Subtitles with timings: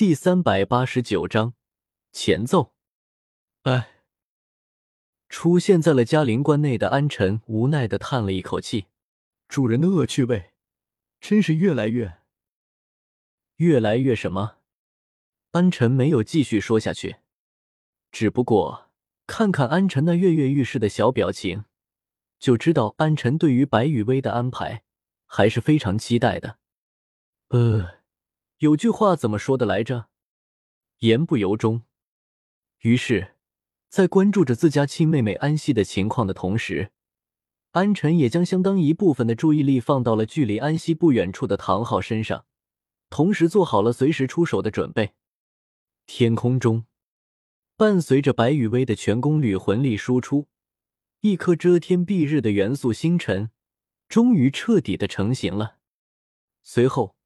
[0.00, 1.52] 第三百八十九章
[2.10, 2.72] 前奏。
[3.64, 4.00] 哎，
[5.28, 8.86] 出现在了嘉陵关内的安晨无奈的叹了一口气
[9.46, 10.52] ：“主人的恶趣味，
[11.20, 12.20] 真是越来越……
[13.56, 14.56] 越来越什么？”
[15.52, 17.16] 安晨没有继续说下去，
[18.10, 18.88] 只不过
[19.26, 21.66] 看看安晨那跃跃欲试的小表情，
[22.38, 24.82] 就知道安晨对于白雨薇的安排
[25.26, 26.56] 还是非常期待的。
[27.48, 27.99] 呃。
[28.60, 30.10] 有句话怎么说的来着？
[30.98, 31.84] 言不由衷。
[32.80, 33.36] 于是，
[33.88, 36.92] 在关注着自家亲妹妹安息的情况的同时，
[37.70, 42.44] 安晨也将相当一部分的注意力放到了距离安息不远处的唐昊身上，
[43.08, 45.14] 同时做好了随时出手的准备。
[46.06, 46.84] 天空中，
[47.78, 50.48] 伴随着白羽薇的全功率魂力输出，
[51.20, 53.50] 一颗遮天蔽日的元素星辰
[54.06, 55.78] 终于彻底的成型了。
[56.62, 57.16] 随后。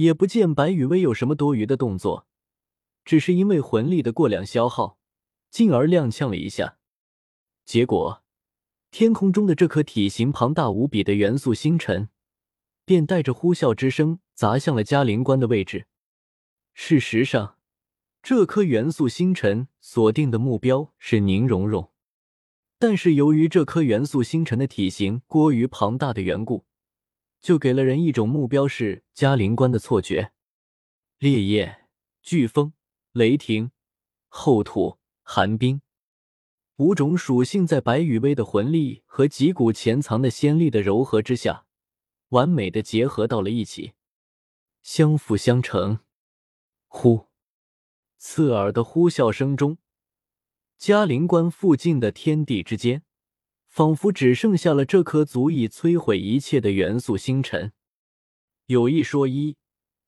[0.00, 2.26] 也不见白羽薇有什么多余的动作，
[3.04, 4.98] 只是因为魂力的过量消耗，
[5.50, 6.78] 进而踉跄了一下。
[7.66, 8.24] 结果，
[8.90, 12.08] 天空中的这颗体型庞大无比的元素星辰，
[12.86, 15.86] 便带着呼啸之声砸向了嘉陵关的位置。
[16.72, 17.58] 事实上，
[18.22, 21.92] 这颗元素星辰锁定的目标是宁荣荣，
[22.78, 26.64] 但是由于这颗元素星辰的体型过于庞大的缘故。
[27.40, 30.32] 就给了人一种目标是嘉陵关的错觉。
[31.18, 31.88] 烈焰、
[32.24, 32.72] 飓风、
[33.12, 33.72] 雷霆、
[34.28, 35.82] 厚土、寒冰
[36.76, 41.66] 五种属性在白羽薇的魂力和几股潜藏的仙力的柔和之下，
[42.28, 43.92] 完美的结合到了一起，
[44.82, 46.00] 相辅相成。
[46.86, 47.26] 呼！
[48.16, 49.76] 刺耳的呼啸声中，
[50.78, 53.02] 嘉陵关附近的天地之间。
[53.70, 57.72] 仿佛只剩下了这颗足以摧毁一切的元素星辰。
[58.66, 59.56] 有一说一，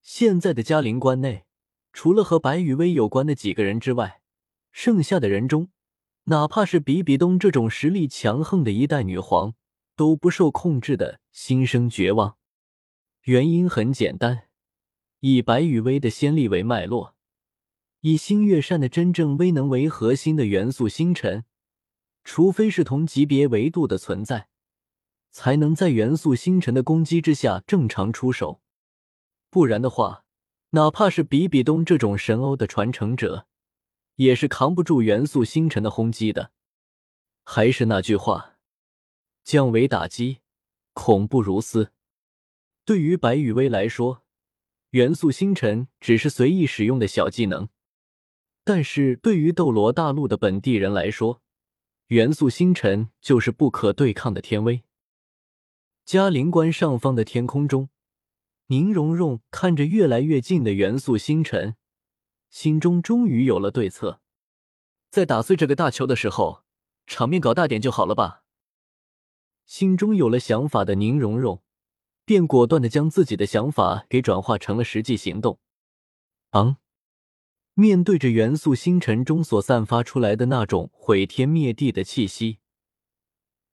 [0.00, 1.44] 现在的嘉陵关内，
[1.92, 4.22] 除了和白羽薇有关的几个人之外，
[4.70, 5.70] 剩下的人中，
[6.24, 9.54] 哪怕是比比东这种实力强横的一代女皇，
[9.96, 12.36] 都不受控制的心生绝望。
[13.24, 14.44] 原因很简单，
[15.18, 17.16] 以白羽薇的先例为脉络，
[18.02, 21.44] 以星月扇的真正威能为核心的元素星辰。
[22.30, 24.48] 除非是同级别维度的存在，
[25.30, 28.60] 才能在元素星辰的攻击之下正常出手，
[29.48, 30.26] 不然的话，
[30.72, 33.46] 哪怕是比比东这种神欧的传承者，
[34.16, 36.52] 也是扛不住元素星辰的轰击的。
[37.44, 38.58] 还是那句话，
[39.42, 40.40] 降维打击，
[40.92, 41.92] 恐怖如斯。
[42.84, 44.22] 对于白羽薇来说，
[44.90, 47.70] 元素星辰只是随意使用的小技能，
[48.64, 51.40] 但是对于斗罗大陆的本地人来说，
[52.08, 54.82] 元素星辰就是不可对抗的天威。
[56.06, 57.90] 嘉陵关上方的天空中，
[58.68, 61.76] 宁荣荣看着越来越近的元素星辰，
[62.48, 64.22] 心中终于有了对策。
[65.10, 66.64] 在打碎这个大球的时候，
[67.06, 68.42] 场面搞大点就好了吧？
[69.66, 71.62] 心中有了想法的宁荣荣，
[72.24, 75.58] 便果断的将自己的想法给转化成了实际行动。
[76.52, 76.78] 昂。
[77.80, 82.58] 面对着元素星辰中所散发出来的那种毁天灭地的气息，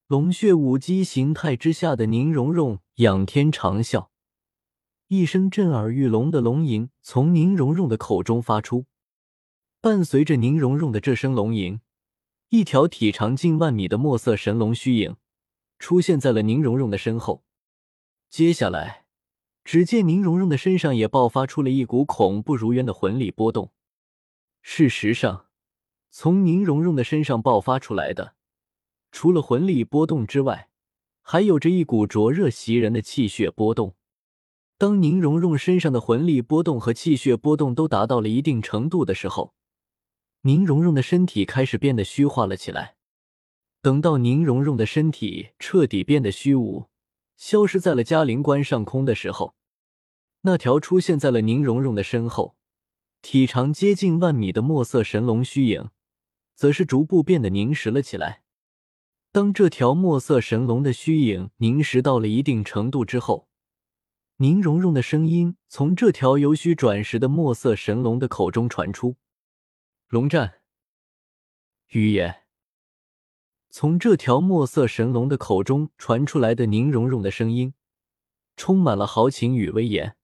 [0.05, 4.09] 龙血武姬形态之下的宁荣荣仰天长啸，
[5.07, 8.85] 一声震耳欲聋的龙吟从宁荣荣的口中发出。
[9.81, 11.79] 伴随着宁荣荣的这声龙吟，
[12.49, 15.15] 一条体长近万米的墨色神龙虚影
[15.79, 17.43] 出现在了宁荣荣的身后。
[18.29, 19.05] 接下来，
[19.63, 23.71] 只见宁荣荣的身上也爆发出了一股恐怖如渊的魂力波动。
[24.67, 25.45] 事实上，
[26.09, 28.33] 从宁荣荣的身上爆发出来的，
[29.11, 30.69] 除了魂力波动之外，
[31.21, 33.95] 还有着一股灼热袭人的气血波动。
[34.79, 39.53] 当宁荣荣身上的魂力波动和气血波动都达到了一定程度的时候，
[40.41, 42.95] 宁荣荣的身体开始变得虚化了起来。
[43.83, 46.89] 等到宁荣荣的身体彻底变得虚无，
[47.37, 49.53] 消失在了嘉陵关上空的时候，
[50.41, 52.55] 那条出现在了宁荣荣的身后。
[53.27, 55.89] 体长接近万米的墨色神龙虚影，
[56.53, 58.43] 则是逐步变得凝实了起来。
[59.31, 63.49] 当这条墨色神龙的虚影凝实到了一定程度之后，
[64.37, 69.15] 宁荣荣的声音从这条由虚转实的墨色神龙的口中传出
[70.07, 70.59] ：“龙战，
[71.93, 72.43] 预言。”
[73.71, 77.73] 从这条墨色神龙的口中传出来的宁荣荣的声音，
[78.55, 80.15] 充满了豪情与威严。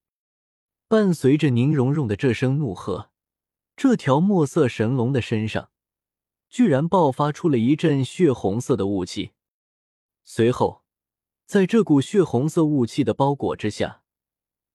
[0.91, 3.11] 伴随着宁荣荣的这声怒喝，
[3.77, 5.71] 这条墨色神龙的身上
[6.49, 9.31] 居然爆发出了一阵血红色的雾气。
[10.25, 10.83] 随后，
[11.45, 14.03] 在这股血红色雾气的包裹之下，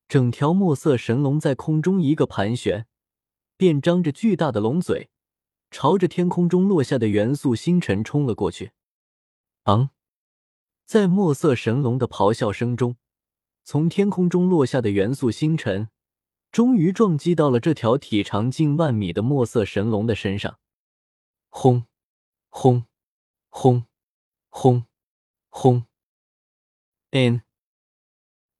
[0.08, 2.86] 整条墨色神龙在空中一个盘旋，
[3.58, 5.10] 便张着巨大的龙嘴，
[5.70, 8.70] 朝着天空中落下的元素星辰冲了过去。
[9.64, 9.90] 昂！
[10.86, 12.96] 在墨色神龙的咆哮声中，
[13.62, 15.90] 从天空中落下的元素星辰，
[16.50, 20.58] 终于撞击到了这条体长近万米的墨色神龙的身上。
[21.48, 21.86] 轰！
[22.48, 22.84] 轰！
[23.48, 23.84] 轰！
[24.48, 24.86] 轰！
[25.48, 25.86] 轰
[27.10, 27.42] ！n。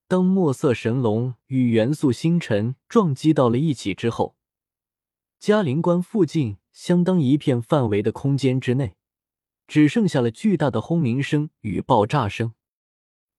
[0.09, 4.37] 当墨色神龙与元素星辰撞击到了一起之后，
[5.39, 8.97] 嘉陵关附近相当一片范围的空间之内，
[9.67, 12.55] 只剩下了巨大的轰鸣声与爆炸声。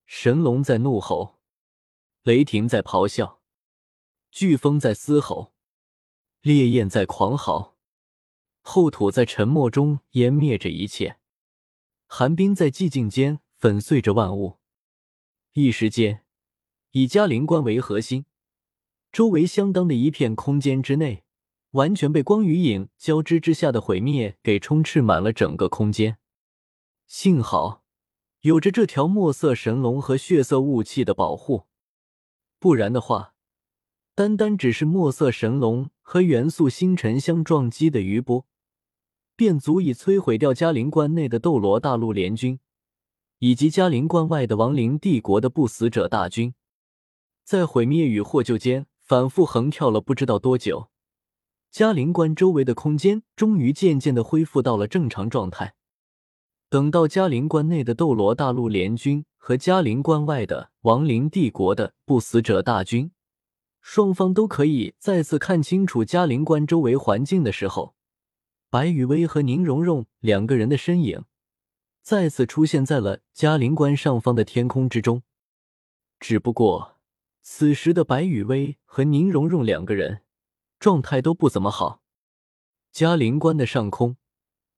[0.06, 1.40] 神龙在怒吼，
[2.24, 3.37] 雷霆在咆哮，
[4.32, 5.54] 飓风在嘶吼，
[6.42, 7.76] 烈焰在狂嚎，
[8.62, 11.18] 厚土在沉默中湮灭着一切，
[12.06, 13.40] 寒冰在寂静间。
[13.60, 14.60] 粉碎着万物，
[15.54, 16.24] 一时间，
[16.92, 18.26] 以嘉陵关为核心，
[19.12, 21.24] 周围相当的一片空间之内，
[21.72, 26.20] 完全被光与影交织之下的毁灭给充斥满了整个空间。
[27.08, 27.84] 幸好
[28.42, 31.66] 有着这条墨色神龙和血色雾气的保护，
[32.60, 33.34] 不然的话，
[34.18, 38.48] 单单只是墨色神龙和元素星辰相撞击的余波，
[39.36, 42.60] 便足以摧毁掉嘉陵关内的斗罗大陆联军。
[43.38, 46.56] 以及嘉陵关外的亡灵帝国的不死者大军，
[47.44, 50.90] 在毁灭与获救间反复横跳了不知道多久，
[51.69, 55.75] 嘉陵关周围的空间终于渐渐的恢复到了正常状态。
[56.72, 63.12] 等到嘉陵关内的斗罗大陆联军和嘉陵关外的亡灵帝国的不死者大军，
[63.89, 67.95] 双方都可以再次看清楚嘉陵关周围环境的时候，
[68.69, 71.24] 白雨薇和宁荣荣两个人的身影。
[72.01, 75.24] 再次出现在了嘉陵关上方的天空之中，
[76.19, 76.98] 只不过
[77.42, 80.24] 此时的白雨薇和宁荣荣两个人
[80.81, 82.01] 状态都不怎么好。
[82.92, 84.18] 嘉陵关的上空，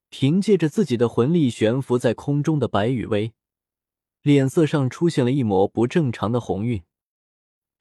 [0.09, 3.33] 凭借着自己的魂力悬浮在空中的白雨薇，
[4.21, 6.83] 脸色上出现了一抹不正常的红晕，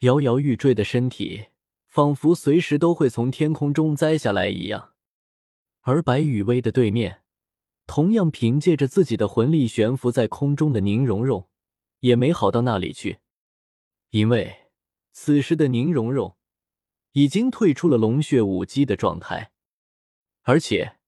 [0.01, 1.47] 摇摇欲坠的身体
[1.87, 4.95] 仿佛随时都会从天空中栽下来一样。
[5.83, 7.23] 而白雨薇的对面。
[7.91, 11.49] 同样凭借着自己的魂力悬浮在空中的宁荣荣，
[12.01, 13.21] 也没好到哪里去，
[14.11, 14.67] 因为
[15.11, 16.37] 此时的宁荣荣
[17.13, 19.53] 已经退出了龙血武姬的状态，
[20.43, 20.99] 而且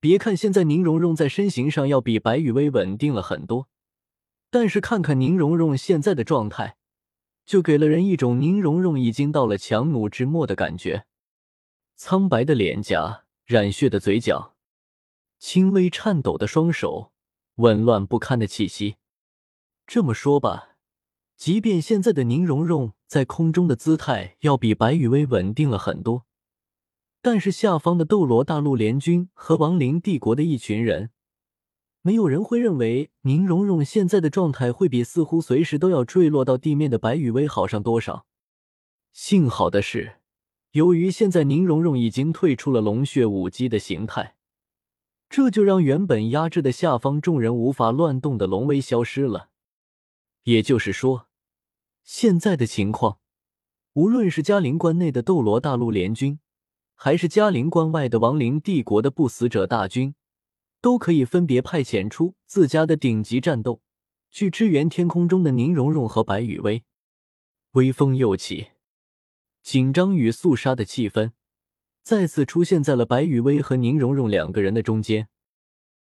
[0.00, 3.68] 别看现在宁荣荣在身形上要比白羽薇稳定了很多，
[4.50, 6.78] 但是看看宁荣荣现在的状态，
[7.44, 11.06] 就给了人一种宁荣荣已经到了强弩之末的感觉，
[11.96, 14.54] 苍白的脸颊，染血的嘴角。
[15.38, 17.12] 轻微颤抖的双手，
[17.56, 18.96] 紊乱不堪的气息。
[19.86, 20.76] 这么说吧，
[21.36, 26.24] 即便现在的宁荣荣在空中的姿态要比白羽薇稳定了很多，
[27.20, 31.10] 但是下方的斗罗大陆联军和亡灵帝国的一群人，
[32.02, 38.26] 没有人会认为宁荣荣现在的状态会比似乎随时都要坠落到地面的白羽薇好上多少。
[39.12, 40.16] 幸好的是，
[40.72, 44.36] 由于现在宁荣荣已经退出了龙血武姬的形态。
[45.30, 49.48] 这就让原本压制的下方众人无法乱动的龙威消失了。
[50.42, 51.28] 也就是说，
[52.02, 53.18] 现在的情况，
[53.92, 56.40] 无论是嘉陵关内的斗罗大陆联军，
[56.94, 60.14] 还是嘉陵关外的亡灵帝国的不死者大军，
[60.82, 63.80] 都可以分别派遣出自家的顶级战斗，
[64.30, 66.82] 去支援天空中的宁荣荣和白雨薇。
[67.72, 68.72] 微风又起，
[69.62, 71.30] 紧张与肃杀的气氛。
[72.02, 75.28] 再次出现在了白雨薇和宁荣荣两个人的中间。